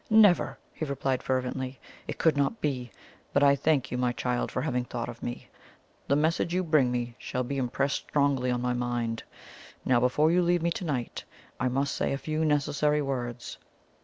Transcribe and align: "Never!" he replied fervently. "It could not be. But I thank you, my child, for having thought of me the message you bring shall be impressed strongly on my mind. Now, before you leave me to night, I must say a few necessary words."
"Never!" 0.09 0.57
he 0.73 0.83
replied 0.83 1.21
fervently. 1.21 1.79
"It 2.07 2.17
could 2.17 2.35
not 2.35 2.59
be. 2.59 2.89
But 3.33 3.43
I 3.43 3.55
thank 3.55 3.91
you, 3.91 3.99
my 3.99 4.11
child, 4.13 4.51
for 4.51 4.63
having 4.63 4.83
thought 4.83 5.09
of 5.09 5.21
me 5.21 5.47
the 6.07 6.15
message 6.15 6.55
you 6.55 6.63
bring 6.63 7.13
shall 7.19 7.43
be 7.43 7.57
impressed 7.59 8.07
strongly 8.09 8.49
on 8.49 8.63
my 8.63 8.73
mind. 8.73 9.21
Now, 9.85 9.99
before 9.99 10.31
you 10.31 10.41
leave 10.41 10.63
me 10.63 10.71
to 10.71 10.85
night, 10.85 11.23
I 11.59 11.67
must 11.67 11.93
say 11.93 12.13
a 12.13 12.17
few 12.17 12.43
necessary 12.43 13.03
words." 13.03 13.59